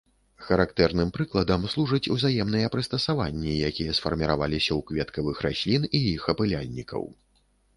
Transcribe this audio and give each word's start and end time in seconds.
Характэрным 0.45 1.09
прыкладам 1.17 1.65
служаць 1.73 2.11
узаемныя 2.15 2.71
прыстасаванні, 2.75 3.51
якія 3.69 3.91
сфарміраваліся 3.99 4.71
ў 4.79 4.89
кветкавых 4.91 5.37
раслін 5.49 5.89
і 5.99 6.05
іх 6.15 6.27
апыляльнікаў. 6.35 7.01